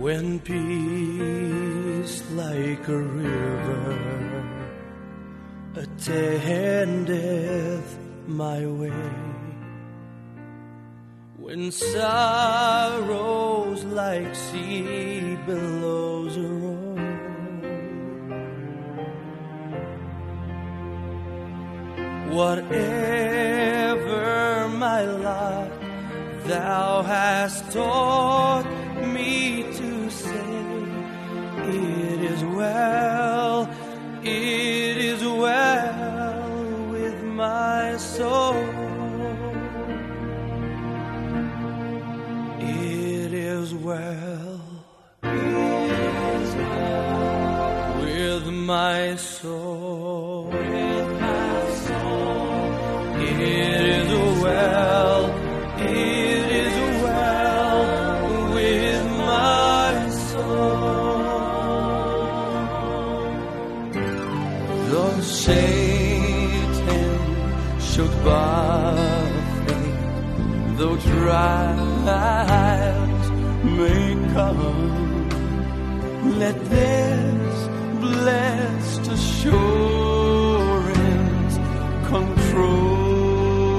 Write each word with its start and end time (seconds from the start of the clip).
When 0.00 0.40
peace 0.40 2.22
like 2.30 2.88
a 2.88 2.96
river 2.96 3.98
attendeth 5.74 7.18
my 8.26 8.66
way, 8.66 9.12
when 11.36 11.70
sorrows 11.70 13.04
like 13.84 14.34
sea 14.34 15.36
billows 15.44 16.38
roll, 16.38 16.96
whatever 22.38 23.78
my 24.78 25.04
lot, 25.04 25.70
thou 26.46 27.02
hast 27.02 27.70
taught 27.70 28.79
should 67.92 68.16
buffet, 68.22 69.76
though 70.76 70.98
trials 71.12 72.46
may 73.78 74.06
come, 74.32 75.28
let 76.38 76.56
this 76.70 77.68
blessed 78.04 79.04
assurance 79.16 79.64
control 82.14 83.76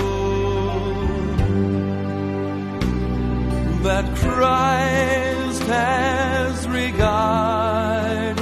that 3.87 4.05
Christ 4.17 5.63
has 5.77 6.67
regarded 6.67 8.37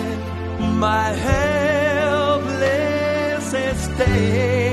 my 0.85 1.07
helpless 1.29 2.33
estate 3.53 4.68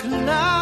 cloud. 0.00 0.59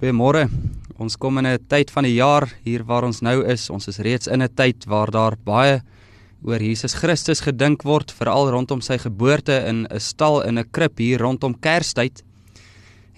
Goeiemôre. 0.00 0.46
Ons 0.96 1.18
kom 1.20 1.36
in 1.38 1.46
'n 1.46 1.58
tyd 1.68 1.90
van 1.90 2.04
die 2.04 2.14
jaar 2.14 2.48
hier 2.64 2.84
waar 2.84 3.04
ons 3.04 3.20
nou 3.20 3.44
is. 3.44 3.68
Ons 3.68 3.86
is 3.86 3.98
reeds 3.98 4.28
in 4.28 4.40
'n 4.40 4.48
tyd 4.48 4.86
waar 4.88 5.10
daar 5.10 5.36
baie 5.44 5.82
oor 6.42 6.58
Jesus 6.58 6.94
Christus 6.94 7.40
gedink 7.40 7.82
word, 7.82 8.10
veral 8.10 8.48
rondom 8.48 8.80
sy 8.80 8.96
geboorte 8.96 9.52
in 9.68 9.86
'n 9.90 10.00
stal 10.00 10.40
in 10.40 10.58
'n 10.58 10.70
krib 10.72 10.96
hier 10.96 11.18
rondom 11.18 11.54
Kerstyd. 11.54 12.22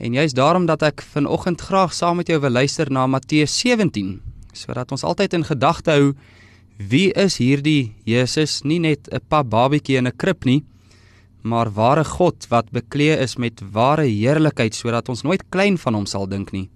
En 0.00 0.12
juist 0.12 0.34
daarom 0.34 0.66
dat 0.66 0.82
ek 0.82 1.02
vanoggend 1.02 1.60
graag 1.60 1.94
saam 1.94 2.16
met 2.16 2.26
jou 2.26 2.40
wil 2.40 2.50
luister 2.50 2.90
na 2.90 3.06
Matteus 3.06 3.60
17, 3.60 4.20
sodat 4.52 4.90
ons 4.90 5.04
altyd 5.04 5.34
in 5.34 5.44
gedagte 5.44 5.90
hou 5.90 6.14
wie 6.78 7.12
is 7.12 7.36
hierdie 7.36 7.92
Jesus, 8.04 8.62
nie 8.64 8.80
net 8.80 9.08
'n 9.08 9.20
pap 9.28 9.48
babietjie 9.48 9.98
in 9.98 10.08
'n 10.08 10.16
krib 10.16 10.44
nie, 10.44 10.64
maar 11.42 11.70
ware 11.74 12.04
God 12.04 12.46
wat 12.50 12.70
bekleë 12.70 13.18
is 13.22 13.36
met 13.36 13.62
ware 13.74 14.06
heerlikheid 14.06 14.74
sodat 14.74 15.08
ons 15.08 15.24
nooit 15.26 15.42
klein 15.50 15.78
van 15.78 15.94
hom 15.94 16.06
sal 16.06 16.26
dink 16.26 16.52
nie. 16.52 16.68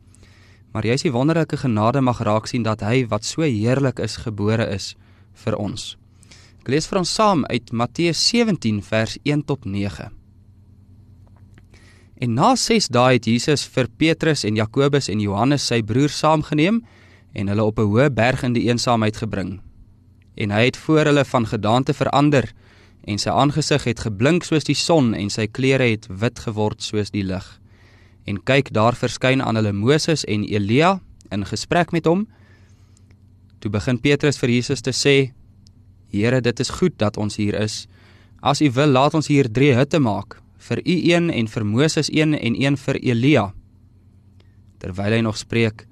Maar 0.75 0.85
jy 0.85 0.97
is 0.99 1.07
die 1.07 1.15
wonderlike 1.15 1.57
genade 1.57 2.03
mag 2.03 2.21
raak 2.27 2.51
sien 2.51 2.67
dat 2.67 2.83
hy 2.85 3.07
wat 3.09 3.25
so 3.25 3.47
heerlik 3.47 4.03
is 4.03 4.19
gebore 4.27 4.67
is 4.75 4.95
vir 5.45 5.57
ons. 5.57 5.95
Ek 6.61 6.73
lees 6.75 6.89
vir 6.91 6.99
ons 6.99 7.15
saam 7.15 7.45
uit 7.47 7.73
Matteus 7.73 8.21
17 8.29 8.83
vers 8.83 9.19
1 9.23 9.45
tot 9.47 9.65
9. 9.65 10.11
En 12.17 12.33
na 12.35 12.55
6 12.57 12.89
dae 12.91 13.19
het 13.19 13.29
Jesus 13.29 13.67
vir 13.71 13.87
Petrus 14.01 14.45
en 14.49 14.57
Jakobus 14.57 15.11
en 15.13 15.21
Johannes 15.21 15.67
sy 15.69 15.83
broer 15.85 16.11
saamgeneem 16.11 16.81
en 17.37 17.49
hulle 17.53 17.65
op 17.65 17.79
'n 17.79 17.87
hoë 17.93 18.11
berg 18.11 18.43
in 18.43 18.53
die 18.53 18.67
eensaamheid 18.69 19.17
gebring. 19.17 19.61
En 20.37 20.51
hy 20.51 20.65
het 20.65 20.77
voor 20.77 21.05
hulle 21.05 21.25
van 21.25 21.47
gedaante 21.47 21.95
verander 21.95 22.53
en 23.07 23.21
sy 23.23 23.31
aangesig 23.31 23.85
het 23.87 24.03
geblink 24.03 24.45
soos 24.45 24.67
die 24.67 24.75
son 24.75 25.15
en 25.15 25.31
sy 25.31 25.47
klere 25.47 25.87
het 25.93 26.09
wit 26.11 26.41
geword 26.43 26.83
soos 26.83 27.13
die 27.15 27.23
lig. 27.25 27.47
En 28.27 28.41
kyk, 28.43 28.73
daar 28.75 28.99
verskyn 28.99 29.43
aan 29.43 29.59
hulle 29.59 29.73
Moses 29.73 30.25
en 30.27 30.43
Elia 30.45 30.97
in 31.31 31.47
gesprek 31.47 31.95
met 31.95 32.09
hom. 32.11 32.27
Toe 33.63 33.71
begin 33.71 34.01
Petrus 34.03 34.39
vir 34.43 34.51
Jesus 34.51 34.83
te 34.83 34.91
sê: 34.91 35.33
"Here, 36.11 36.41
dit 36.41 36.61
is 36.61 36.71
goed 36.71 36.99
dat 36.99 37.17
ons 37.17 37.37
hier 37.37 37.55
is. 37.55 37.87
As 38.43 38.61
U 38.61 38.71
wil, 38.71 38.91
laat 38.91 39.15
ons 39.15 39.27
hier 39.27 39.49
drie 39.53 39.75
hutte 39.75 39.99
maak, 39.99 40.43
vir 40.59 40.79
U 40.79 40.97
een 41.13 41.31
en 41.31 41.47
vir 41.49 41.65
Moses 41.65 42.11
een 42.13 42.35
en 42.35 42.63
een 42.63 42.77
vir 42.77 42.97
Elia." 42.97 43.53
Terwyl 44.79 45.13
hy 45.13 45.21
nog 45.21 45.39
spreek, 45.39 45.87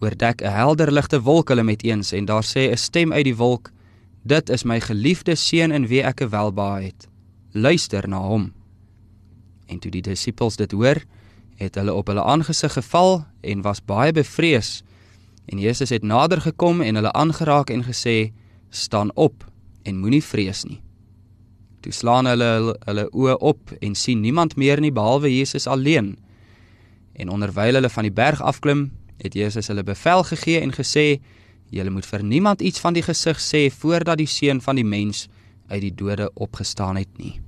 oordek 0.00 0.42
'n 0.42 0.54
helder 0.54 0.92
ligte 0.92 1.20
wolk 1.20 1.48
hulle 1.48 1.62
met 1.62 1.82
eens 1.82 2.12
en 2.12 2.24
daar 2.24 2.44
sê 2.44 2.70
'n 2.70 2.76
stem 2.76 3.12
uit 3.12 3.24
die 3.24 3.36
wolk: 3.36 3.72
Dit 4.22 4.50
is 4.50 4.66
my 4.68 4.80
geliefde 4.80 5.34
seun 5.34 5.72
in 5.72 5.86
wie 5.88 6.02
ek 6.04 6.20
welbehae 6.28 6.90
het. 6.90 7.06
Luister 7.52 8.08
na 8.08 8.20
hom. 8.20 8.50
En 9.66 9.78
toe 9.80 9.90
die 9.90 10.04
disippels 10.04 10.58
dit 10.60 10.72
hoor, 10.76 11.00
het 11.56 11.74
hulle 11.74 11.94
op 11.94 12.12
hulle 12.12 12.24
aangesig 12.24 12.72
geval 12.72 13.24
en 13.40 13.64
was 13.64 13.80
baie 13.80 14.12
bevrees. 14.12 14.82
En 15.48 15.58
Jesus 15.58 15.88
het 15.90 16.04
nader 16.04 16.40
gekom 16.40 16.80
en 16.84 17.00
hulle 17.00 17.12
aangeraak 17.12 17.70
en 17.70 17.84
gesê: 17.84 18.32
"Staan 18.68 19.10
op 19.14 19.44
en 19.82 19.98
moenie 19.98 20.24
vrees 20.24 20.64
nie." 20.64 20.80
Toe 21.80 21.92
slaan 21.92 22.26
hulle 22.26 22.76
hulle, 22.84 23.08
oë 23.12 23.36
op 23.40 23.72
en 23.80 23.94
sien 23.94 24.20
niemand 24.20 24.56
meer 24.56 24.80
nie 24.80 24.92
behalwe 24.92 25.36
Jesus 25.36 25.66
alleen. 25.66 26.18
En 27.12 27.28
onderwyl 27.28 27.74
hulle 27.74 27.88
van 27.88 28.02
die 28.02 28.12
berg 28.12 28.42
afklim, 28.42 28.90
het 29.16 29.34
Jesus 29.34 29.66
hulle 29.66 29.82
bevel 29.82 30.24
gegee 30.24 30.60
en 30.60 30.72
gesê: 30.72 31.20
Julle 31.70 31.90
moet 31.90 32.06
vir 32.06 32.24
niemand 32.26 32.60
iets 32.60 32.82
van 32.82 32.96
die 32.96 33.04
gesig 33.06 33.38
sê 33.38 33.68
voordat 33.70 34.18
die 34.18 34.26
seun 34.26 34.60
van 34.60 34.76
die 34.76 34.86
mens 34.86 35.28
uit 35.70 35.80
die 35.84 35.94
dode 35.94 36.30
opgestaan 36.34 36.98
het 36.98 37.12
nie. 37.18 37.38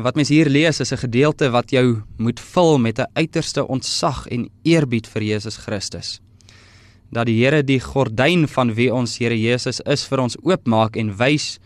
Wat 0.00 0.16
mens 0.16 0.30
hier 0.32 0.48
lees 0.48 0.80
is 0.80 0.92
'n 0.92 1.04
gedeelte 1.04 1.50
wat 1.50 1.70
jou 1.70 2.02
moet 2.16 2.40
vul 2.40 2.78
met 2.78 2.98
'n 2.98 3.10
uiterste 3.14 3.68
ontzag 3.68 4.26
en 4.28 4.48
eerbied 4.64 5.06
vir 5.06 5.22
Jesus 5.22 5.56
Christus. 5.56 6.20
Dat 7.10 7.26
die 7.26 7.44
Here 7.44 7.62
die 7.62 7.80
gordyn 7.80 8.48
van 8.48 8.74
wie 8.74 8.94
ons 8.94 9.18
Here 9.18 9.40
Jesus 9.40 9.80
is 9.80 10.04
vir 10.04 10.20
ons 10.20 10.36
oopmaak 10.42 10.96
en 10.96 11.16
wys 11.16 11.58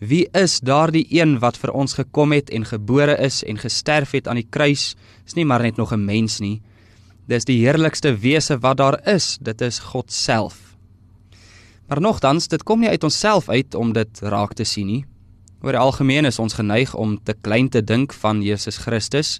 wie 0.00 0.28
is 0.32 0.60
daardie 0.60 1.06
een 1.10 1.38
wat 1.38 1.56
vir 1.56 1.70
ons 1.70 1.94
gekom 1.94 2.32
het 2.32 2.50
en 2.50 2.64
gebore 2.64 3.18
is 3.18 3.44
en 3.44 3.58
gesterf 3.58 4.10
het 4.10 4.28
aan 4.28 4.36
die 4.36 4.48
kruis. 4.50 4.96
Is 5.26 5.34
nie 5.34 5.44
maar 5.44 5.62
net 5.62 5.76
nog 5.76 5.92
'n 5.92 6.04
mens 6.04 6.40
nie, 6.40 6.62
Dis 7.30 7.46
die 7.46 7.60
heerlikste 7.62 8.10
wese 8.18 8.56
wat 8.58 8.80
daar 8.80 8.96
is, 9.06 9.36
dit 9.38 9.60
is 9.62 9.78
God 9.92 10.10
self. 10.10 10.56
Maar 11.86 12.00
nogtans, 12.02 12.48
dit 12.50 12.62
kom 12.66 12.80
nie 12.82 12.90
uit 12.90 13.04
onsself 13.06 13.48
uit 13.48 13.74
om 13.78 13.92
dit 13.94 14.22
raak 14.32 14.56
te 14.58 14.66
sien 14.66 14.88
nie. 14.90 15.04
Oor 15.62 15.76
die 15.76 15.82
algemeen 15.82 16.26
is 16.26 16.40
ons 16.42 16.56
geneig 16.58 16.94
om 16.98 17.18
te 17.22 17.36
klein 17.38 17.68
te 17.70 17.84
dink 17.86 18.16
van 18.18 18.40
Jesus 18.42 18.80
Christus, 18.82 19.38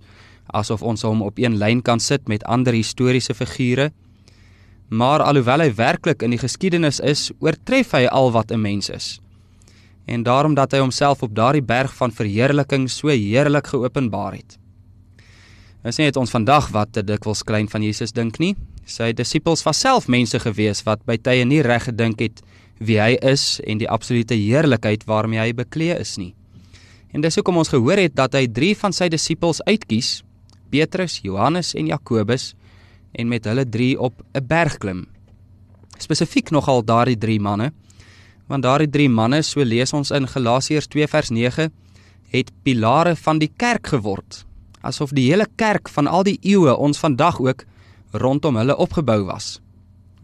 asof 0.54 0.84
ons 0.87 1.02
hom 1.02 1.25
op 1.26 1.42
een 1.42 1.58
lyn 1.58 1.82
kan 1.82 1.98
sit 1.98 2.31
met 2.31 2.46
ander 2.46 2.78
historiese 2.78 3.34
figure. 3.34 3.88
Maar 4.88 5.26
alhoewel 5.26 5.66
hy 5.66 5.72
werklik 5.75 6.22
in 6.22 6.37
die 6.37 6.42
geskiedenis 6.42 7.02
is, 7.02 7.32
oortref 7.42 7.96
hy 7.98 8.06
al 8.06 8.31
wat 8.31 8.52
'n 8.52 8.62
mens 8.62 8.90
is. 8.90 9.19
En 10.06 10.22
daarom 10.22 10.54
dat 10.54 10.72
hy 10.72 10.78
homself 10.78 11.22
op 11.22 11.34
daardie 11.34 11.62
berg 11.62 11.94
van 11.94 12.12
verheerliking 12.12 12.90
so 12.90 13.08
heerlik 13.08 13.66
geopenbaar 13.66 14.32
het. 14.38 14.60
Ons 15.81 15.97
sê 15.97 16.05
dit 16.05 16.17
ons 16.21 16.32
vandag 16.35 16.67
wat 16.75 16.91
te 16.93 17.00
dikwels 17.00 17.41
klein 17.49 17.69
van 17.73 17.81
Jesus 17.81 18.12
dink 18.12 18.37
nie. 18.43 18.53
Sy 18.85 19.15
disippels 19.17 19.62
was 19.65 19.79
self 19.81 20.11
mense 20.12 20.37
gewees 20.43 20.82
wat 20.85 21.00
by 21.09 21.17
tye 21.17 21.47
nie 21.49 21.62
reg 21.65 21.87
gedink 21.88 22.21
het 22.21 22.43
wie 22.85 22.99
hy 23.00 23.15
is 23.25 23.61
en 23.65 23.81
die 23.81 23.88
absolute 23.88 24.37
heerlikheid 24.37 25.06
waarmee 25.09 25.41
hy 25.41 25.55
bekleë 25.56 25.97
is 26.03 26.19
nie. 26.21 26.35
En 27.17 27.25
dis 27.25 27.37
hoekom 27.37 27.62
ons 27.62 27.73
gehoor 27.73 28.00
het 28.00 28.12
dat 28.17 28.37
hy 28.37 28.44
3 28.47 28.75
van 28.82 28.94
sy 28.97 29.09
disippels 29.12 29.62
uitkies, 29.65 30.21
Petrus, 30.71 31.19
Johannes 31.25 31.73
en 31.75 31.88
Jakobus 31.88 32.53
en 33.17 33.33
met 33.33 33.49
hulle 33.49 33.65
3 33.65 33.97
op 33.99 34.21
'n 34.37 34.47
berg 34.47 34.76
klim. 34.79 35.06
Spesifiek 35.99 36.50
nogal 36.50 36.85
daardie 36.85 37.19
3 37.19 37.41
manne, 37.41 37.73
want 38.49 38.62
daardie 38.62 38.91
3 38.91 39.09
manne, 39.09 39.43
so 39.43 39.65
lees 39.65 39.93
ons 39.93 40.11
in 40.11 40.29
Galasiërs 40.29 40.87
2 40.87 41.06
vers 41.09 41.31
9, 41.31 41.73
het 42.29 42.53
pilare 42.62 43.17
van 43.17 43.38
die 43.38 43.50
kerk 43.56 43.87
geword 43.87 44.44
asof 44.81 45.12
die 45.17 45.29
hele 45.29 45.47
kerk 45.61 45.88
van 45.93 46.09
al 46.09 46.25
die 46.25 46.38
eeue 46.43 46.75
ons 46.77 47.00
vandag 47.00 47.41
ook 47.41 47.65
rondom 48.12 48.56
hulle 48.56 48.77
opgebou 48.77 49.25
was. 49.29 49.59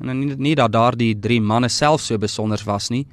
En 0.01 0.13
nie, 0.19 0.35
nie 0.37 0.55
dat 0.59 0.73
daardie 0.73 1.15
drie 1.19 1.41
manne 1.41 1.69
self 1.73 2.03
so 2.05 2.19
besonder 2.19 2.61
was 2.67 2.91
nie, 2.93 3.07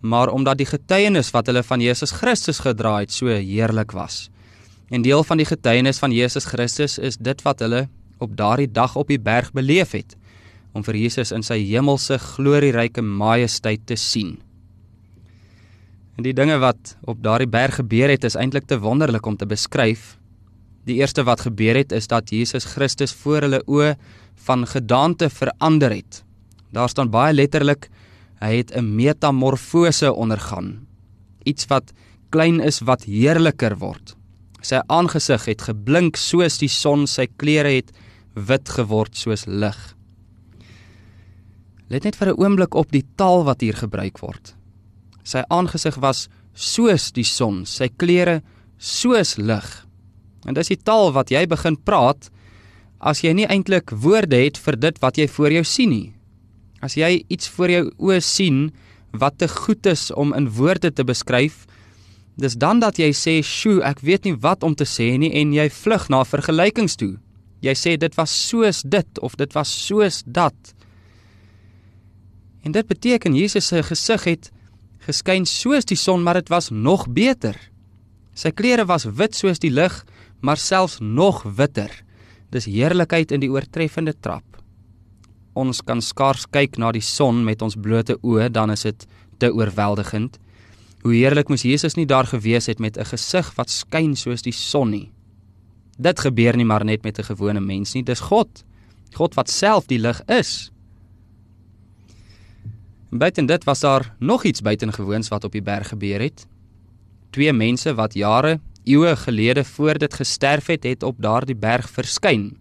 maar 0.00 0.30
omdat 0.30 0.58
die 0.58 0.68
getuienis 0.68 1.32
wat 1.34 1.46
hulle 1.50 1.62
van 1.66 1.82
Jesus 1.82 2.12
Christus 2.12 2.60
gedra 2.64 2.98
het 3.00 3.12
so 3.12 3.30
heerlik 3.30 3.94
was. 3.96 4.28
En 4.90 5.02
deel 5.02 5.24
van 5.26 5.40
die 5.40 5.48
getuienis 5.48 5.98
van 5.98 6.14
Jesus 6.14 6.46
Christus 6.46 6.98
is 6.98 7.18
dit 7.18 7.42
wat 7.42 7.62
hulle 7.64 7.86
op 8.22 8.36
daardie 8.36 8.70
dag 8.70 8.96
op 8.96 9.10
die 9.10 9.20
berg 9.20 9.52
beleef 9.52 9.96
het 9.96 10.16
om 10.76 10.84
vir 10.84 10.98
Jesus 11.00 11.32
in 11.32 11.42
sy 11.46 11.56
hemelse 11.64 12.18
glorieryke 12.20 13.02
majesteit 13.02 13.86
te 13.88 13.96
sien. 13.96 14.36
En 16.16 16.24
die 16.24 16.34
dinge 16.36 16.58
wat 16.60 16.94
op 17.08 17.22
daardie 17.24 17.48
berg 17.48 17.80
gebeur 17.80 18.12
het 18.12 18.24
is 18.28 18.36
eintlik 18.36 18.68
te 18.68 18.78
wonderlik 18.80 19.26
om 19.26 19.36
te 19.36 19.48
beskryf 19.48 20.16
Die 20.86 21.00
eerste 21.00 21.24
wat 21.26 21.42
gebeur 21.42 21.74
het 21.74 21.92
is 21.92 22.06
dat 22.06 22.30
Jesus 22.30 22.64
Christus 22.64 23.12
voor 23.12 23.48
hulle 23.48 23.62
oë 23.66 23.94
van 24.46 24.66
gedaante 24.66 25.28
verander 25.30 25.90
het. 25.90 26.22
Daar 26.70 26.88
staan 26.88 27.10
baie 27.10 27.34
letterlik 27.34 27.88
hy 28.40 28.56
het 28.56 28.70
'n 28.76 28.94
metamorfose 28.94 30.12
ondergaan. 30.12 30.86
Iets 31.44 31.66
wat 31.66 31.92
klein 32.30 32.60
is 32.60 32.80
wat 32.80 33.04
heerliker 33.04 33.78
word. 33.78 34.16
Sy 34.60 34.80
aangesig 34.86 35.44
het 35.44 35.62
geblink 35.62 36.16
soos 36.16 36.58
die 36.58 36.68
son, 36.68 37.06
sy 37.06 37.26
klere 37.36 37.68
het 37.68 37.92
wit 38.34 38.68
geword 38.68 39.16
soos 39.16 39.46
lig. 39.46 39.96
Let 41.88 42.04
net 42.04 42.16
vir 42.16 42.28
'n 42.28 42.38
oomblik 42.38 42.74
op 42.74 42.90
die 42.92 43.04
taal 43.16 43.44
wat 43.44 43.60
hier 43.60 43.76
gebruik 43.76 44.18
word. 44.18 44.54
Sy 45.22 45.42
aangesig 45.48 45.96
was 45.96 46.28
soos 46.54 47.12
die 47.12 47.24
son, 47.24 47.64
sy 47.64 47.88
klere 47.88 48.42
soos 48.78 49.36
lig. 49.36 49.85
En 50.46 50.54
dis 50.54 50.70
die 50.70 50.78
taal 50.78 51.10
wat 51.16 51.32
jy 51.34 51.44
begin 51.50 51.76
praat 51.76 52.30
as 52.98 53.20
jy 53.24 53.34
nie 53.36 53.48
eintlik 53.50 53.92
woorde 53.92 54.38
het 54.40 54.58
vir 54.62 54.78
dit 54.80 55.00
wat 55.02 55.18
jy 55.18 55.26
voor 55.28 55.52
jou 55.58 55.64
sien 55.66 55.90
nie. 55.92 56.12
As 56.80 56.96
jy 56.96 57.24
iets 57.32 57.50
voor 57.56 57.72
jou 57.72 57.84
oë 57.98 58.20
sien 58.24 58.60
wat 59.16 59.38
te 59.40 59.48
goed 59.48 59.86
is 59.90 60.08
om 60.14 60.34
in 60.36 60.48
woorde 60.56 60.92
te 60.92 61.04
beskryf, 61.04 61.64
dis 62.36 62.56
dan 62.56 62.80
dat 62.80 62.98
jy 62.98 63.12
sê, 63.12 63.42
"Sjoe, 63.42 63.82
ek 63.82 64.00
weet 64.00 64.24
nie 64.24 64.36
wat 64.36 64.62
om 64.62 64.74
te 64.74 64.84
sê 64.84 65.18
nie" 65.18 65.32
en 65.32 65.52
jy 65.52 65.68
vlug 65.70 66.08
na 66.08 66.24
vergelykings 66.24 66.96
toe. 66.96 67.18
Jy 67.60 67.74
sê 67.74 67.96
dit 67.98 68.14
was 68.14 68.48
soos 68.48 68.82
dit 68.82 69.18
of 69.20 69.36
dit 69.36 69.52
was 69.52 69.86
soos 69.86 70.22
dat. 70.26 70.74
En 72.62 72.72
dit 72.72 72.86
beteken 72.86 73.34
Jesus 73.34 73.66
se 73.66 73.82
gesig 73.82 74.24
het 74.24 74.50
geskyn 74.98 75.46
soos 75.46 75.84
die 75.84 75.96
son, 75.96 76.22
maar 76.22 76.34
dit 76.34 76.48
was 76.48 76.70
nog 76.70 77.08
beter. 77.08 77.56
Sy 78.34 78.50
klere 78.50 78.84
was 78.84 79.04
wit 79.04 79.34
soos 79.34 79.58
die 79.58 79.70
lig 79.70 80.04
maar 80.46 80.60
selfs 80.62 81.00
nog 81.00 81.42
witter. 81.58 81.90
Dis 82.54 82.68
heerlikheid 82.70 83.32
in 83.34 83.42
die 83.42 83.50
oortreffende 83.50 84.14
trap. 84.22 84.44
Ons 85.58 85.80
kan 85.82 86.02
skaars 86.04 86.44
kyk 86.52 86.78
na 86.78 86.92
die 86.94 87.02
son 87.02 87.42
met 87.44 87.62
ons 87.64 87.78
blote 87.80 88.18
oë, 88.22 88.50
dan 88.54 88.70
is 88.70 88.84
dit 88.86 89.06
te 89.42 89.50
oorweldigend. 89.50 90.38
Hoe 91.02 91.14
heerlik 91.16 91.50
moes 91.50 91.64
Jesus 91.66 91.96
nie 91.98 92.06
daar 92.06 92.28
gewees 92.30 92.66
het 92.70 92.78
met 92.78 92.98
'n 92.98 93.10
gesig 93.10 93.50
wat 93.56 93.70
skyn 93.70 94.16
soos 94.16 94.42
die 94.42 94.52
son 94.52 94.90
nie. 94.90 95.10
Dit 95.98 96.20
gebeur 96.20 96.56
nie 96.56 96.64
maar 96.64 96.84
net 96.84 97.02
met 97.02 97.18
'n 97.18 97.24
gewone 97.32 97.60
mens 97.60 97.94
nie, 97.94 98.02
dis 98.02 98.20
God. 98.20 98.64
God 99.14 99.34
wat 99.34 99.50
self 99.50 99.86
die 99.86 99.98
lig 99.98 100.20
is. 100.26 100.70
Buiten 103.10 103.46
dit 103.46 103.64
was 103.64 103.80
daar 103.80 104.14
nog 104.18 104.44
iets 104.44 104.62
buitengewoons 104.62 105.28
wat 105.28 105.44
op 105.44 105.52
die 105.52 105.62
berg 105.62 105.88
gebeur 105.88 106.20
het. 106.20 106.46
Twee 107.30 107.52
mense 107.52 107.94
wat 107.94 108.14
jare, 108.14 108.60
eeue 108.86 109.16
gelede 109.16 109.64
voor 109.64 109.98
dit 109.98 110.14
gesterf 110.14 110.70
het, 110.70 110.84
het 110.86 111.02
op 111.02 111.18
daardie 111.22 111.56
berg 111.58 111.88
verskyn. 111.90 112.56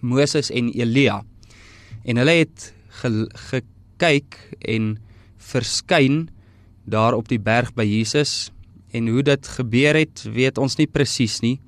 Moses 0.00 0.50
en 0.50 0.70
Elia. 0.72 1.20
En 2.04 2.16
hulle 2.16 2.40
het 2.42 2.72
gekyk 3.50 4.38
en 4.58 4.96
verskyn 5.36 6.28
daar 6.84 7.14
op 7.14 7.28
die 7.28 7.40
berg 7.40 7.74
by 7.76 7.84
Jesus 7.84 8.50
en 8.90 9.08
hoe 9.08 9.22
dit 9.22 9.48
gebeur 9.48 9.94
het, 9.94 10.24
weet 10.32 10.58
ons 10.58 10.76
nie 10.80 10.88
presies 10.90 11.38
nie. 11.44 11.60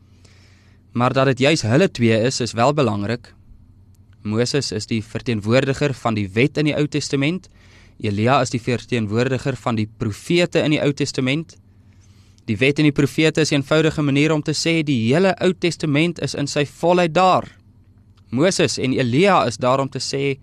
Maar 0.93 1.13
dat 1.13 1.33
dit 1.33 1.47
juis 1.47 1.63
hulle 1.63 1.89
twee 1.89 2.19
is, 2.27 2.41
is 2.41 2.57
wel 2.59 2.75
belangrik. 2.75 3.35
Moses 4.23 4.73
is 4.73 4.89
die 4.91 5.03
verteenwoordiger 5.05 5.95
van 5.95 6.15
die 6.19 6.29
wet 6.33 6.59
in 6.59 6.71
die 6.71 6.77
Ou 6.77 6.87
Testament 6.89 7.49
Elia 8.03 8.41
is 8.43 8.51
die 8.51 8.61
verteenwoordiger 8.63 9.55
van 9.63 9.77
die 9.79 9.87
profete 9.87 10.63
in 10.67 10.75
die 10.75 10.81
Ou 10.83 10.91
Testament. 10.97 11.55
Die 12.53 12.59
wet 12.61 12.83
en 12.83 12.85
die 12.85 12.93
profete 12.93 13.41
is 13.41 13.51
'n 13.51 13.63
eenvoudige 13.63 14.03
manier 14.03 14.33
om 14.33 14.43
te 14.43 14.53
sê 14.53 14.83
die 14.85 15.09
hele 15.09 15.33
Ou 15.41 15.53
Testament 15.53 16.21
is 16.21 16.35
in 16.35 16.47
sy 16.47 16.67
volheid 16.67 17.15
daar. 17.15 17.49
Moses 18.31 18.79
en 18.79 18.93
Elia 18.93 19.47
is 19.47 19.57
daar 19.57 19.81
om 19.81 19.89
te 19.89 19.99
sê 19.99 20.39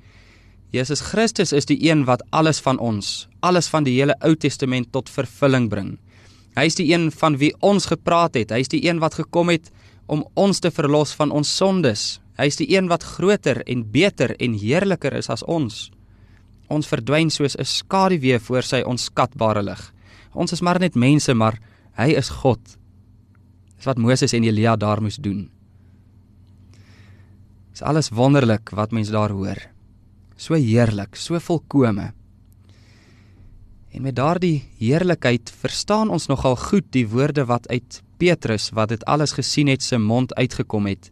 Jesus 0.72 1.02
Christus 1.02 1.54
is 1.54 1.66
die 1.66 1.90
een 1.90 2.06
wat 2.06 2.24
alles 2.30 2.60
van 2.60 2.80
ons, 2.80 3.28
alles 3.40 3.68
van 3.68 3.84
die 3.84 4.00
hele 4.00 4.16
Ou 4.22 4.36
Testament 4.36 4.92
tot 4.92 5.10
vervulling 5.10 5.70
bring. 5.70 6.00
Hy 6.56 6.66
is 6.66 6.76
die 6.76 6.94
een 6.94 7.12
van 7.12 7.38
wie 7.38 7.54
ons 7.60 7.86
gepraat 7.86 8.34
het. 8.34 8.50
Hy 8.50 8.60
is 8.60 8.68
die 8.68 8.90
een 8.90 9.00
wat 9.00 9.14
gekom 9.14 9.50
het 9.50 9.72
om 10.08 10.26
ons 10.34 10.60
te 10.60 10.72
verlos 10.72 11.14
van 11.14 11.32
ons 11.32 11.56
sondes. 11.58 12.20
Hy 12.38 12.46
is 12.46 12.56
die 12.56 12.76
een 12.76 12.88
wat 12.88 13.04
groter 13.04 13.62
en 13.68 13.92
beter 13.92 14.36
en 14.40 14.54
heerliker 14.54 15.14
is 15.14 15.30
as 15.30 15.44
ons. 15.44 15.92
Ons 16.70 16.88
verdwyn 16.88 17.30
soos 17.30 17.56
'n 17.56 17.66
skaduwee 17.66 18.40
voor 18.40 18.64
sy 18.64 18.82
onskatbare 18.82 19.64
lig. 19.64 19.94
Ons 20.34 20.52
is 20.52 20.62
maar 20.62 20.80
net 20.80 20.96
mense, 20.96 21.34
maar 21.34 21.60
hy 22.00 22.16
is 22.20 22.32
God. 22.42 22.62
Dis 23.76 23.88
wat 23.88 24.00
Moses 24.00 24.34
en 24.36 24.46
Elia 24.48 24.76
daar 24.80 25.02
moes 25.04 25.20
doen. 25.20 25.50
Dis 27.72 27.84
alles 27.84 28.12
wonderlik 28.16 28.72
wat 28.76 28.92
mens 28.96 29.12
daar 29.12 29.32
hoor. 29.36 29.60
So 30.40 30.56
heerlik, 30.56 31.16
so 31.16 31.40
volkome. 31.40 32.14
En 33.92 34.02
met 34.06 34.16
daardie 34.16 34.64
heerlikheid 34.80 35.52
verstaan 35.62 36.12
ons 36.14 36.28
nogal 36.30 36.56
goed 36.56 36.88
die 36.94 37.08
woorde 37.10 37.46
wat 37.50 37.68
uit 37.70 38.02
Petrus 38.20 38.70
wat 38.76 38.92
dit 38.94 39.06
alles 39.06 39.34
gesien 39.38 39.72
het 39.72 39.84
se 39.84 39.98
mond 39.98 40.36
uitgekom 40.36 40.90
het. 40.92 41.12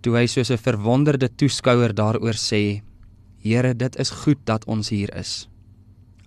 Toe 0.00 0.16
hy 0.16 0.26
soos 0.26 0.50
'n 0.50 0.58
verwonderde 0.58 1.28
toeskouer 1.28 1.94
daaroor 1.94 2.36
sê: 2.36 2.82
Here, 3.42 3.74
dit 3.74 3.96
is 3.96 4.10
goed 4.10 4.38
dat 4.44 4.64
ons 4.64 4.88
hier 4.88 5.14
is. 5.16 5.48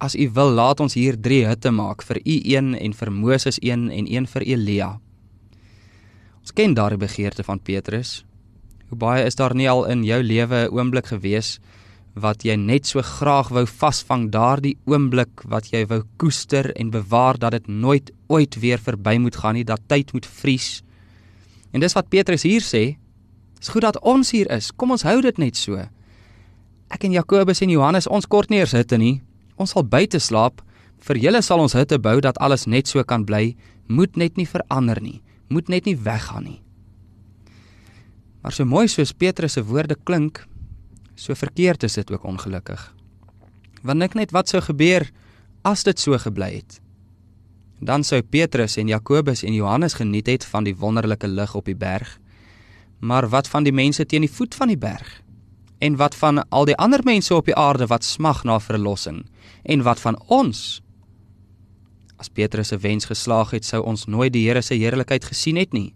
As 0.03 0.17
U 0.19 0.25
wil, 0.36 0.51
laat 0.51 0.81
ons 0.83 0.98
hier 1.00 1.15
drie 1.15 1.45
hutte 1.48 1.72
maak 1.72 2.01
vir 2.03 2.19
U 2.19 2.36
een 2.43 2.74
en 2.75 2.93
vir 3.00 3.12
Moses 3.12 3.60
een 3.63 3.88
en 3.88 4.10
een 4.12 4.27
vir 4.27 4.43
Elia. 4.43 4.89
Ons 6.43 6.51
ken 6.51 6.75
daardie 6.75 7.00
begeerte 7.00 7.45
van 7.48 7.62
Petrus. 7.63 8.25
Hoe 8.89 8.98
baie 9.00 9.24
is 9.24 9.39
daar 9.39 9.55
nie 9.55 9.69
al 9.72 9.86
in 9.88 10.03
jou 10.03 10.19
lewe 10.24 10.67
'n 10.67 10.74
oomblik 10.75 11.07
gewees 11.07 11.60
wat 12.15 12.43
jy 12.43 12.55
net 12.55 12.86
so 12.86 13.01
graag 13.01 13.50
wou 13.50 13.65
vasvang 13.65 14.29
daardie 14.29 14.77
oomblik 14.86 15.41
wat 15.48 15.72
jy 15.72 15.86
wou 15.88 16.03
koester 16.17 16.72
en 16.75 16.91
bewaar 16.91 17.39
dat 17.39 17.51
dit 17.51 17.67
nooit 17.67 18.12
ooit 18.27 18.60
weer 18.60 18.77
verby 18.77 19.17
moet 19.17 19.36
gaan 19.36 19.53
nie, 19.53 19.63
dat 19.63 19.81
tyd 19.88 20.13
moet 20.13 20.25
vries. 20.25 20.83
En 21.72 21.79
dis 21.79 21.93
wat 21.93 22.10
Petrus 22.10 22.43
hier 22.43 22.62
sê. 22.62 22.98
Dis 23.60 23.69
goed 23.69 23.81
dat 23.81 24.00
ons 24.01 24.31
hier 24.31 24.51
is. 24.51 24.72
Kom 24.72 24.91
ons 24.91 25.03
hou 25.03 25.22
dit 25.22 25.38
net 25.38 25.55
so. 25.55 25.77
Ek 26.89 27.03
en 27.03 27.12
Jakobus 27.12 27.62
en 27.62 27.69
Johannes, 27.69 28.07
ons 28.07 28.27
kort 28.27 28.50
nie 28.50 28.60
eers 28.60 28.72
hitte 28.72 28.98
nie. 28.98 29.22
Ons 29.55 29.75
sal 29.75 29.86
buite 29.86 30.19
slaap. 30.19 30.62
Vir 31.03 31.19
julle 31.19 31.41
sal 31.41 31.60
ons 31.60 31.75
hitte 31.75 32.00
bou 32.00 32.19
dat 32.22 32.39
alles 32.39 32.65
net 32.65 32.88
so 32.88 33.03
kan 33.03 33.25
bly. 33.25 33.55
Moet 33.88 34.17
net 34.17 34.38
nie 34.38 34.48
verander 34.48 35.01
nie. 35.01 35.22
Moet 35.50 35.69
net 35.69 35.86
nie 35.86 35.98
weggaan 36.00 36.48
nie. 36.48 36.60
Maar 38.43 38.51
so 38.51 38.67
mooi 38.67 38.89
soos 38.91 39.13
Petrus 39.15 39.55
se 39.55 39.63
woorde 39.63 39.95
klink, 39.95 40.41
so 41.15 41.36
verkeerd 41.36 41.83
is 41.88 41.95
dit 41.95 42.12
ook 42.12 42.25
ongelukkig. 42.27 42.81
Want 43.88 44.03
ek 44.03 44.17
net 44.19 44.33
wat 44.36 44.51
sou 44.51 44.60
gebeur 44.62 45.05
as 45.63 45.86
dit 45.88 46.00
so 46.00 46.19
gebly 46.19 46.57
het? 46.57 46.81
Dan 47.79 48.03
sou 48.03 48.19
Petrus 48.19 48.75
en 48.79 48.91
Jakobus 48.91 49.45
en 49.48 49.55
Johannes 49.55 49.95
geniet 49.95 50.27
het 50.27 50.43
van 50.45 50.67
die 50.67 50.75
wonderlike 50.75 51.27
lig 51.27 51.55
op 51.55 51.72
die 51.72 51.75
berg. 51.75 52.19
Maar 53.00 53.29
wat 53.31 53.48
van 53.48 53.63
die 53.63 53.75
mense 53.75 54.05
teen 54.05 54.27
die 54.27 54.31
voet 54.31 54.55
van 54.55 54.67
die 54.67 54.79
berg? 54.79 55.23
En 55.83 55.97
wat 55.99 56.15
van 56.15 56.39
al 56.49 56.69
die 56.69 56.77
ander 56.79 57.01
mense 57.03 57.35
op 57.35 57.49
die 57.49 57.55
aarde 57.59 57.89
wat 57.91 58.05
smag 58.07 58.43
na 58.47 58.59
verlossing? 58.63 59.25
En 59.63 59.83
wat 59.83 59.99
van 59.99 60.15
ons? 60.31 60.79
As 62.15 62.31
Petrus 62.31 62.71
se 62.71 62.77
wens 62.79 63.09
geslaag 63.09 63.51
het, 63.51 63.67
sou 63.67 63.81
ons 63.83 64.05
nooit 64.07 64.31
die 64.31 64.45
Here 64.47 64.61
se 64.63 64.77
heerlikheid 64.79 65.27
gesien 65.27 65.59
het 65.59 65.75
nie. 65.75 65.91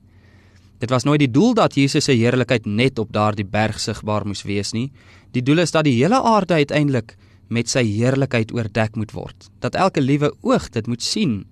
Dit 0.81 0.91
was 0.91 1.07
nooit 1.07 1.23
die 1.23 1.31
doel 1.31 1.55
dat 1.57 1.77
Jesus 1.79 2.05
se 2.05 2.13
heerlikheid 2.19 2.67
net 2.67 2.99
op 2.99 3.13
daardie 3.15 3.47
berg 3.47 3.79
sigbaar 3.79 4.27
moes 4.27 4.43
wees 4.43 4.73
nie. 4.75 4.91
Die 5.31 5.41
doel 5.41 5.63
is 5.63 5.71
dat 5.71 5.87
die 5.87 5.95
hele 5.95 6.19
aarde 6.19 6.59
uiteindelik 6.59 7.15
met 7.47 7.71
sy 7.71 7.85
heerlikheid 7.87 8.51
oordek 8.51 8.99
moet 8.99 9.13
word, 9.15 9.49
dat 9.63 9.75
elke 9.79 10.03
liewe 10.03 10.33
oog 10.43 10.67
dit 10.69 10.87
moet 10.87 11.03
sien. 11.03 11.45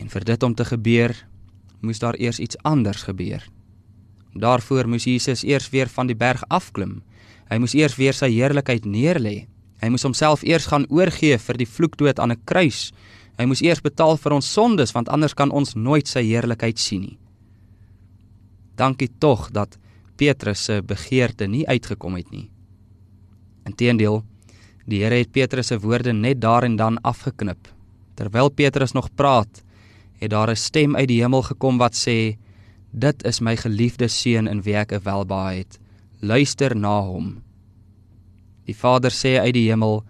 En 0.00 0.08
vir 0.08 0.24
dit 0.24 0.42
om 0.42 0.54
te 0.54 0.64
gebeur, 0.64 1.12
moes 1.84 2.00
daar 2.00 2.16
eers 2.16 2.40
iets 2.40 2.56
anders 2.64 3.04
gebeur. 3.04 3.44
Daarvoor 4.34 4.88
moes 4.88 5.04
Jesus 5.04 5.44
eers 5.44 5.70
weer 5.70 5.88
van 5.88 6.06
die 6.06 6.16
berg 6.16 6.42
afklim. 6.48 7.02
Hy 7.50 7.58
moes 7.60 7.74
eers 7.74 7.96
weer 7.96 8.16
sy 8.16 8.30
heerlikheid 8.32 8.84
neerlê. 8.88 9.46
Hy 9.82 9.88
moes 9.92 10.04
homself 10.06 10.44
eers 10.46 10.66
gaan 10.70 10.86
oorgee 10.88 11.38
vir 11.38 11.58
die 11.58 11.68
vloekdood 11.68 12.18
aan 12.18 12.32
'n 12.32 12.42
kruis. 12.44 12.92
Hy 13.38 13.44
moes 13.44 13.62
eers 13.62 13.80
betaal 13.80 14.16
vir 14.16 14.32
ons 14.32 14.52
sondes 14.52 14.92
want 14.92 15.08
anders 15.08 15.34
kan 15.34 15.50
ons 15.50 15.74
nooit 15.74 16.08
sy 16.08 16.22
heerlikheid 16.22 16.78
sien 16.78 17.00
nie. 17.00 17.18
Dankie 18.76 19.08
tog 19.18 19.50
dat 19.50 19.78
Petrus 20.16 20.64
se 20.64 20.82
begeerte 20.82 21.46
nie 21.46 21.66
uitgekom 21.68 22.14
het 22.14 22.30
nie. 22.30 22.50
Inteendeel, 23.66 24.22
die 24.86 25.02
Here 25.02 25.14
het 25.14 25.32
Petrus 25.32 25.66
se 25.66 25.78
woorde 25.78 26.12
net 26.12 26.40
daar 26.40 26.64
en 26.64 26.76
dan 26.76 26.98
afgeknip. 27.02 27.68
Terwyl 28.14 28.50
Petrus 28.50 28.92
nog 28.92 29.14
praat, 29.14 29.62
het 30.20 30.30
daar 30.30 30.50
'n 30.50 30.56
stem 30.56 30.96
uit 30.96 31.08
die 31.08 31.20
hemel 31.22 31.42
gekom 31.42 31.78
wat 31.78 31.94
sê: 31.94 32.36
Dit 32.92 33.24
is 33.24 33.40
my 33.40 33.56
geliefde 33.56 34.08
seun 34.08 34.48
in 34.48 34.60
wie 34.62 34.76
ek 34.76 34.92
welbehae 35.04 35.62
het. 35.62 35.78
Luister 36.20 36.76
na 36.76 37.00
hom. 37.00 37.38
Die 38.68 38.76
Vader 38.76 39.10
sê 39.10 39.38
uit 39.40 39.54
die 39.56 39.70
hemel: 39.70 40.02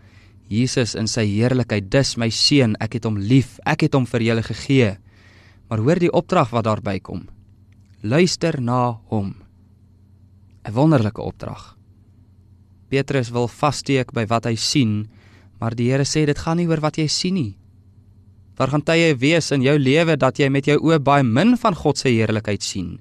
Jesus 0.50 0.96
in 0.98 1.06
sy 1.06 1.24
heerlikheid, 1.30 1.86
dis 1.88 2.16
my 2.18 2.28
seun, 2.28 2.74
ek 2.82 2.98
het 2.98 3.06
hom 3.06 3.16
lief. 3.16 3.60
Ek 3.64 3.86
het 3.86 3.94
hom 3.94 4.06
vir 4.06 4.26
julle 4.26 4.42
gegee. 4.42 4.96
Maar 5.70 5.78
hoor 5.78 6.02
die 6.02 6.12
opdrag 6.12 6.50
wat 6.50 6.66
daarby 6.66 6.98
kom. 7.00 7.28
Luister 8.02 8.60
na 8.60 8.98
hom. 9.08 9.36
'n 10.66 10.74
Wonderlike 10.74 11.22
opdrag. 11.22 11.76
Petrus 12.90 13.30
wil 13.30 13.48
vassteek 13.48 14.12
by 14.12 14.26
wat 14.26 14.44
hy 14.44 14.54
sien, 14.54 15.08
maar 15.58 15.74
die 15.74 15.90
Here 15.90 16.04
sê 16.04 16.26
dit 16.26 16.38
gaan 16.38 16.56
nie 16.56 16.68
oor 16.68 16.80
wat 16.80 16.98
jy 16.98 17.06
sien 17.08 17.34
nie. 17.34 17.56
Daar 18.58 18.68
gaan 18.68 18.84
tye 18.84 19.14
wees 19.16 19.50
in 19.54 19.64
jou 19.64 19.78
lewe 19.78 20.16
dat 20.20 20.38
jy 20.38 20.50
met 20.52 20.68
jou 20.68 20.76
oë 20.80 21.00
baie 21.00 21.24
min 21.24 21.56
van 21.56 21.74
God 21.74 21.98
se 21.98 22.10
heerlikheid 22.12 22.62
sien, 22.62 22.98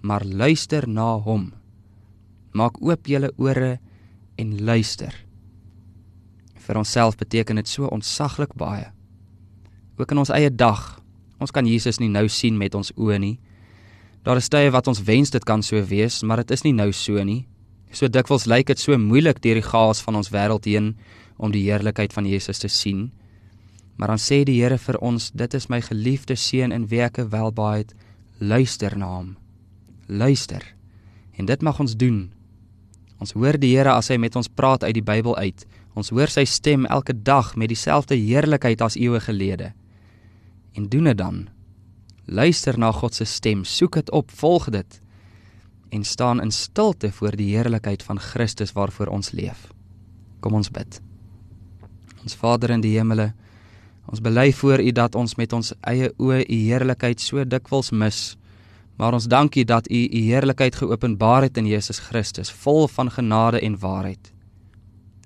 maar 0.00 0.24
luister 0.24 0.86
na 0.88 1.16
hom. 1.18 1.50
Maak 2.54 2.78
oop 2.82 3.08
julle 3.08 3.32
ore 3.36 3.78
en 4.38 4.56
luister. 4.64 5.14
Vir 6.62 6.78
onsself 6.78 7.16
beteken 7.18 7.58
dit 7.58 7.68
so 7.68 7.90
ontsaglik 7.90 8.54
baie. 8.54 8.92
Ook 9.98 10.12
in 10.14 10.22
ons 10.22 10.30
eie 10.30 10.50
dag. 10.50 11.00
Ons 11.42 11.50
kan 11.50 11.66
Jesus 11.66 11.98
nie 11.98 12.10
nou 12.12 12.28
sien 12.30 12.54
met 12.58 12.74
ons 12.78 12.92
oë 12.94 13.18
nie. 13.18 13.36
Daar 14.22 14.38
is 14.38 14.48
tye 14.48 14.70
wat 14.70 14.86
ons 14.86 15.02
wens 15.02 15.32
dit 15.34 15.44
kan 15.44 15.64
so 15.66 15.82
wees, 15.82 16.20
maar 16.22 16.44
dit 16.44 16.52
is 16.54 16.62
nie 16.62 16.74
nou 16.76 16.92
so 16.94 17.24
nie. 17.26 17.48
So 17.92 18.08
dikwels 18.08 18.46
lyk 18.46 18.70
dit 18.70 18.78
so 18.78 18.94
moeilik 18.98 19.42
deur 19.42 19.58
die 19.58 19.66
chaos 19.66 20.00
van 20.04 20.16
ons 20.20 20.30
wêreld 20.30 20.68
heen 20.70 20.92
om 21.42 21.50
die 21.50 21.64
heerlikheid 21.66 22.14
van 22.14 22.28
Jesus 22.30 22.62
te 22.62 22.70
sien. 22.70 23.10
Maar 23.96 24.14
dan 24.14 24.22
sê 24.22 24.42
die 24.44 24.58
Here 24.62 24.78
vir 24.78 24.98
ons, 25.04 25.30
dit 25.34 25.54
is 25.54 25.68
my 25.68 25.80
geliefde 25.84 26.36
seun 26.36 26.72
in 26.72 26.88
wie 26.90 27.02
ek 27.04 27.20
welbaai 27.32 27.84
het. 27.84 27.94
Luister 28.40 28.96
na 28.98 29.10
hom. 29.16 29.34
Luister. 30.06 30.64
En 31.38 31.46
dit 31.46 31.62
mag 31.62 31.80
ons 31.80 31.96
doen. 31.96 32.24
Ons 33.22 33.34
hoor 33.38 33.58
die 33.60 33.74
Here 33.76 33.92
as 33.94 34.10
hy 34.10 34.18
met 34.18 34.36
ons 34.36 34.48
praat 34.48 34.84
uit 34.84 34.96
die 34.98 35.04
Bybel 35.04 35.36
uit. 35.36 35.66
Ons 35.94 36.10
hoor 36.10 36.32
sy 36.32 36.44
stem 36.48 36.86
elke 36.86 37.14
dag 37.14 37.54
met 37.56 37.68
dieselfde 37.68 38.16
heerlikheid 38.16 38.80
as 38.82 38.96
eeue 38.96 39.20
gelede. 39.20 39.72
En 40.72 40.88
doen 40.88 41.10
dit 41.12 41.18
dan. 41.18 41.46
Luister 42.24 42.78
na 42.78 42.92
God 42.92 43.14
se 43.14 43.24
stem, 43.28 43.64
soek 43.64 44.00
dit 44.00 44.10
op, 44.10 44.30
volg 44.30 44.70
dit 44.72 45.02
en 45.92 46.04
staan 46.04 46.40
in 46.40 46.50
stilte 46.50 47.12
voor 47.12 47.36
die 47.36 47.50
heerlikheid 47.52 48.02
van 48.02 48.18
Christus 48.18 48.72
waarvoor 48.72 49.06
ons 49.06 49.30
leef. 49.30 49.66
Kom 50.40 50.54
ons 50.56 50.70
bid. 50.72 51.00
Ons 52.22 52.36
Vader 52.40 52.72
in 52.72 52.80
die 52.80 52.94
hemele, 52.96 53.34
Ons 54.06 54.20
bely 54.20 54.52
voor 54.52 54.80
U 54.80 54.92
dat 54.92 55.14
ons 55.14 55.34
met 55.36 55.52
ons 55.52 55.74
eie 55.80 56.10
oë 56.18 56.44
U 56.48 56.54
heerlikheid 56.54 57.20
so 57.20 57.44
dikwels 57.44 57.90
mis 57.90 58.36
Maar 58.96 59.12
ons 59.12 59.26
dankie 59.26 59.64
dat 59.64 59.90
U 59.90 60.00
U 60.04 60.20
heerlikheid 60.20 60.76
geopenbaar 60.76 61.42
het 61.42 61.56
in 61.56 61.66
Jesus 61.66 61.98
Christus, 61.98 62.52
vol 62.52 62.88
van 62.88 63.10
genade 63.10 63.60
en 63.60 63.78
waarheid. 63.78 64.32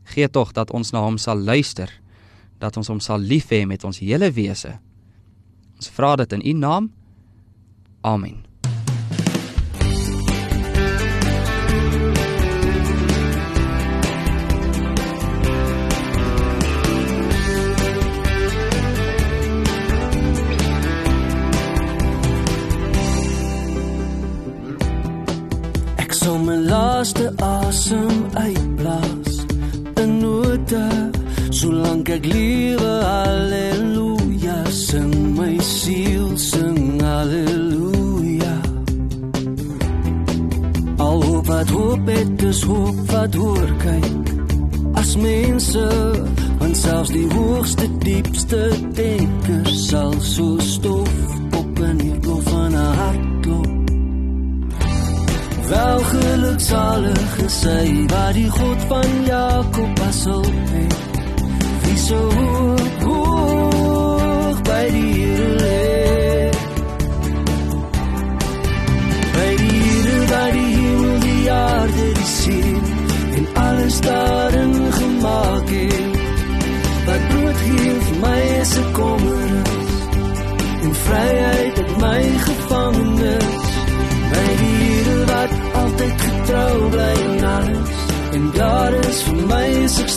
Gee 0.04 0.30
tog 0.30 0.52
dat 0.52 0.70
ons 0.70 0.90
na 0.90 1.02
Hom 1.04 1.18
sal 1.18 1.36
luister, 1.36 1.90
dat 2.58 2.76
ons 2.76 2.88
Hom 2.88 3.00
sal 3.00 3.18
lief 3.18 3.50
hê 3.50 3.66
met 3.66 3.84
ons 3.84 3.98
hele 3.98 4.30
wese. 4.32 4.78
Ons 5.76 5.90
vra 5.92 6.14
dit 6.16 6.32
in 6.32 6.46
U 6.46 6.52
naam. 6.52 6.92
Amen. 8.00 8.44
Sal 26.26 26.38
my 26.38 26.56
laaste 26.72 27.26
asem 27.38 28.14
uitblaas. 28.44 29.34
In 30.02 30.10
note 30.22 30.86
solank 31.58 32.08
ek 32.16 32.24
lewe 32.32 32.94
haleluja 33.10 34.56
sing 34.86 35.14
my 35.38 35.54
siel 35.68 36.32
sing 36.50 36.98
haleluja 37.10 38.56
al 41.06 41.22
hoop 41.28 41.46
wat 41.52 41.70
hoop 41.76 42.10
het 42.16 42.42
is 42.50 42.62
hoop 42.72 42.98
wat 43.12 43.38
hoor 43.42 43.70
kyk. 43.86 44.34
As 44.98 45.14
mense 45.28 45.86
want 46.58 46.76
selfs 46.82 47.14
die 47.14 47.28
hoogste 47.36 47.86
diepste 48.02 48.62
denkers 48.98 49.78
sal 49.92 50.18
so 50.34 50.58
stof 50.74 51.16
op 51.62 51.86
en 51.90 52.00
hier 52.02 52.15
Wel 55.68 55.98
geluksalig 55.98 57.38
is 57.44 57.62
hy 57.66 58.04
wat 58.06 58.34
die 58.34 58.50
God 58.50 58.82
van 58.86 59.24
Jakob 59.26 59.94
pas 59.98 60.26
op 60.26 60.58
het. 60.70 60.94
Wie 61.82 61.98
so 61.98 62.18
hoog, 62.30 63.02
hoog 63.02 64.60
by 64.62 64.84
die 64.94 65.12
Here 65.14 65.48
lê. 65.62 66.50
By 69.34 69.50
die 69.62 69.80
Here 69.86 70.20
waar 70.30 70.52
die 70.54 70.68
hemel, 70.76 71.18
die 71.24 71.50
aarde, 71.50 72.06
die 72.20 72.30
see 72.34 72.76
en 73.40 73.48
alles 73.64 74.00
daarin 74.06 74.76
gemaak 75.00 75.74
het. 75.74 76.20
Wat 77.08 77.26
brood 77.32 77.64
gee 77.64 77.98
vir 78.10 78.22
my 78.22 78.38
is 78.60 78.76
'n 78.78 78.92
kommernis 78.92 79.75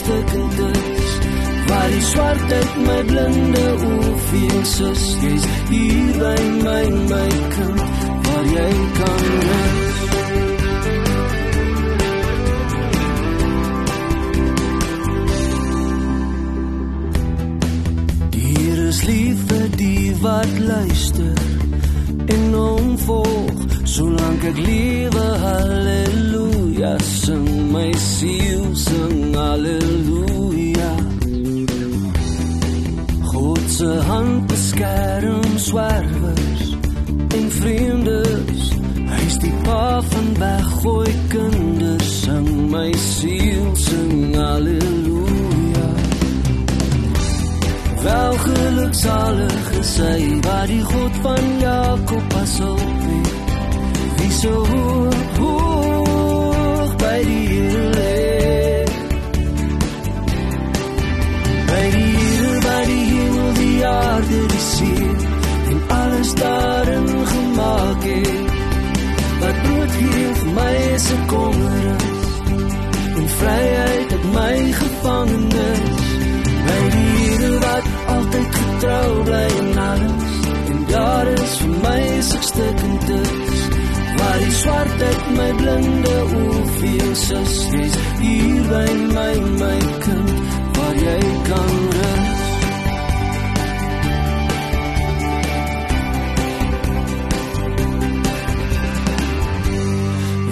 sukstukkends 0.00 1.18
waar 1.66 1.88
die 1.88 2.02
swartheid 2.02 2.76
my 2.86 3.02
blinde 3.04 3.66
oë 3.86 4.14
veel 4.28 4.64
sus. 4.64 5.04
Jy's 5.22 5.44
hier 5.70 6.12
by 6.18 6.40
my 6.64 6.84
my 7.10 7.28
kind 7.54 7.80
waar 8.26 8.46
jy 8.54 8.70
kan 8.96 9.22
rus 9.46 10.00
Die 18.34 18.44
Here 18.56 18.88
is 18.88 19.02
lief 19.04 19.46
vir 19.52 19.68
die 19.76 20.10
wat 20.24 20.58
luister 20.58 21.46
en 22.26 22.52
hom 22.54 22.92
volg 23.06 23.80
solank 23.84 24.44
ek 24.52 24.62
lewe 24.66 25.26
haleluja 25.46 26.39
sing 26.80 27.72
my 27.72 27.92
siel 27.92 28.74
sing 28.74 29.34
haleluja 29.34 30.92
God 33.32 33.60
se 33.68 33.90
hand 34.08 34.48
beskerm 34.48 35.58
swerwers 35.58 36.62
en 37.36 37.50
vreemdes. 37.50 38.62
Hy 39.10 39.20
is 39.26 39.36
die 39.44 39.52
pa 39.62 40.00
van 40.00 40.28
weggooi 40.40 41.12
kinders. 41.28 42.08
Sing 42.24 42.70
my 42.72 42.92
siel 42.96 43.76
sing 43.76 44.34
haleluja 44.34 45.88
Wel 48.00 48.36
geluksalig 48.46 49.72
is 49.80 49.96
hy 50.00 50.20
waar 50.48 50.66
die 50.66 50.82
God 50.82 51.24
van 51.26 51.44
Jakob 51.60 52.38
op 52.40 52.88
het. 53.04 53.34
Wie 54.16 54.32
so 54.32 54.64
hoog 54.64 55.19
aarde, 64.40 64.48
die 64.48 64.60
see 64.60 65.10
en 65.70 65.82
alles 65.88 66.34
daarin 66.34 67.26
gemaak 67.26 68.02
het. 68.02 68.50
Wat 69.40 69.62
brood 69.62 69.90
gee 69.90 70.34
vir 70.34 70.52
my 70.54 70.74
is 70.94 71.10
'n 71.12 71.26
kommernis 71.26 72.28
en 73.16 73.28
vryheid 73.28 74.12
uit 74.12 74.24
my 74.32 74.72
gevangenis. 74.72 76.08
By 76.66 76.90
die 76.90 77.08
Here 77.20 77.58
wat 77.58 77.86
altyd 78.06 78.54
getrou 78.54 79.22
bly 79.24 79.48
in 79.60 79.78
alles 79.78 80.32
en 80.70 80.86
daar 80.86 81.26
is 81.26 81.56
vir 81.56 81.76
my 81.82 82.20
sukstukkends 82.20 83.68
waar 84.18 84.38
die 84.38 84.52
swartheid 84.52 85.22
my 85.36 85.52
blinde 85.56 86.16
oë 86.40 86.64
veel 86.78 87.14
sus 87.14 87.56
is 87.84 87.94
hier 88.20 88.62
by 88.68 88.88
my 89.16 89.34
my 89.62 89.78
kind 90.04 90.38
waar 90.76 90.94
jy 90.94 91.20
kan 91.48 91.89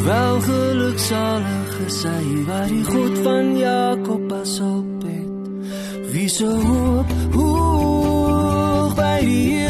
Wel 0.08 0.40
geluksalig 0.40 1.78
is 1.86 1.98
hy 2.08 2.44
waar 2.46 2.66
die 2.66 2.84
God 2.84 3.18
van 3.18 3.58
Jakob 3.58 4.22
pas 4.28 4.54
op 4.64 5.04
het. 5.04 5.74
Wie 6.14 6.28
so 6.32 6.48
hoop, 6.48 7.12
hoog 7.34 8.94
by 8.96 9.18
die 9.20 9.67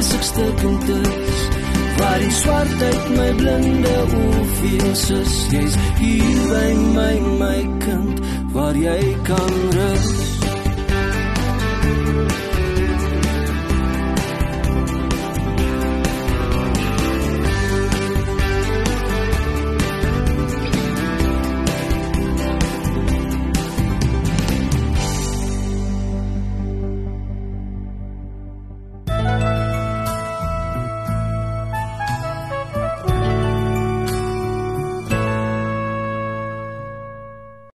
vir 0.00 0.06
my 0.06 0.12
sukstukkends 0.12 1.40
waar 1.98 2.18
die 2.18 2.32
swartheid 2.32 3.08
my 3.16 3.28
blinde 3.36 3.96
oë 4.20 4.44
veel 4.60 4.94
sus 4.96 5.34
jy's 5.52 5.76
hier 6.00 6.40
by 6.48 6.72
my 6.96 7.14
my 7.42 7.60
kind 7.84 8.24
waar 8.54 8.76
jy 8.76 9.00
kan 9.28 9.56